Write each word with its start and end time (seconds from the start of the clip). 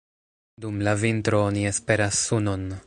Dum 0.65 0.79
la 0.87 0.95
vintro 1.03 1.43
oni 1.51 1.69
esperas 1.75 2.25
sunon. 2.31 2.69